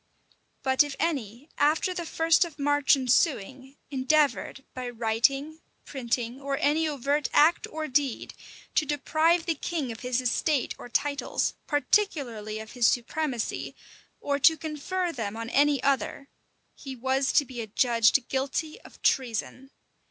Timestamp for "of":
2.43-2.57, 9.91-9.99, 12.57-12.71, 18.81-18.99